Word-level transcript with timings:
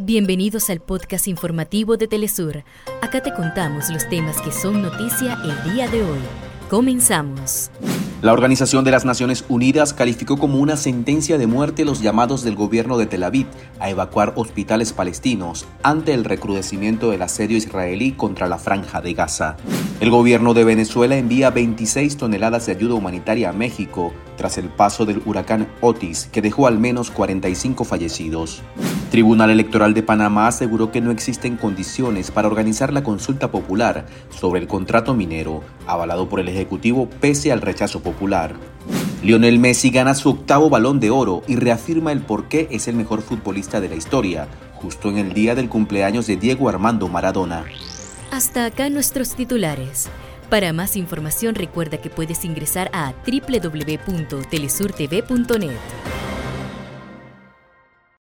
Bienvenidos 0.00 0.70
al 0.70 0.78
podcast 0.78 1.26
informativo 1.26 1.96
de 1.96 2.06
Telesur. 2.06 2.62
Acá 3.02 3.20
te 3.20 3.34
contamos 3.34 3.90
los 3.90 4.08
temas 4.08 4.40
que 4.40 4.52
son 4.52 4.80
noticia 4.80 5.36
el 5.42 5.72
día 5.72 5.88
de 5.88 6.04
hoy. 6.04 6.20
Comenzamos. 6.70 7.72
La 8.22 8.32
Organización 8.32 8.84
de 8.84 8.92
las 8.92 9.04
Naciones 9.04 9.44
Unidas 9.48 9.92
calificó 9.92 10.38
como 10.38 10.60
una 10.60 10.76
sentencia 10.76 11.36
de 11.36 11.48
muerte 11.48 11.84
los 11.84 12.00
llamados 12.00 12.44
del 12.44 12.54
gobierno 12.54 12.96
de 12.96 13.06
Tel 13.06 13.24
Aviv 13.24 13.48
a 13.80 13.90
evacuar 13.90 14.34
hospitales 14.36 14.92
palestinos 14.92 15.66
ante 15.82 16.14
el 16.14 16.24
recrudecimiento 16.24 17.10
del 17.10 17.22
asedio 17.22 17.56
israelí 17.56 18.12
contra 18.12 18.46
la 18.46 18.58
franja 18.58 19.00
de 19.00 19.14
Gaza. 19.14 19.56
El 19.98 20.10
gobierno 20.10 20.54
de 20.54 20.62
Venezuela 20.62 21.16
envía 21.16 21.50
26 21.50 22.16
toneladas 22.18 22.66
de 22.66 22.72
ayuda 22.72 22.94
humanitaria 22.94 23.50
a 23.50 23.52
México 23.52 24.14
tras 24.36 24.58
el 24.58 24.68
paso 24.68 25.06
del 25.06 25.22
huracán 25.26 25.66
Otis, 25.80 26.28
que 26.30 26.40
dejó 26.40 26.68
al 26.68 26.78
menos 26.78 27.10
45 27.10 27.84
fallecidos. 27.84 28.62
Tribunal 29.10 29.50
Electoral 29.50 29.94
de 29.94 30.02
Panamá 30.02 30.48
aseguró 30.48 30.92
que 30.92 31.00
no 31.00 31.10
existen 31.10 31.56
condiciones 31.56 32.30
para 32.30 32.46
organizar 32.46 32.92
la 32.92 33.02
consulta 33.02 33.50
popular 33.50 34.04
sobre 34.28 34.60
el 34.60 34.66
contrato 34.66 35.14
minero, 35.14 35.62
avalado 35.86 36.28
por 36.28 36.40
el 36.40 36.48
Ejecutivo 36.48 37.08
pese 37.20 37.50
al 37.50 37.62
rechazo 37.62 38.02
popular. 38.02 38.54
Lionel 39.22 39.58
Messi 39.58 39.90
gana 39.90 40.14
su 40.14 40.28
octavo 40.30 40.68
balón 40.68 41.00
de 41.00 41.10
oro 41.10 41.42
y 41.48 41.56
reafirma 41.56 42.12
el 42.12 42.20
por 42.20 42.48
qué 42.48 42.68
es 42.70 42.86
el 42.86 42.96
mejor 42.96 43.22
futbolista 43.22 43.80
de 43.80 43.88
la 43.88 43.96
historia, 43.96 44.46
justo 44.74 45.08
en 45.08 45.16
el 45.18 45.32
día 45.32 45.54
del 45.54 45.70
cumpleaños 45.70 46.26
de 46.26 46.36
Diego 46.36 46.68
Armando 46.68 47.08
Maradona. 47.08 47.64
Hasta 48.30 48.66
acá 48.66 48.90
nuestros 48.90 49.34
titulares. 49.34 50.10
Para 50.50 50.72
más 50.72 50.96
información 50.96 51.54
recuerda 51.54 51.98
que 51.98 52.10
puedes 52.10 52.44
ingresar 52.44 52.90
a 52.92 53.14
www.telesurtv.net. 53.26 55.70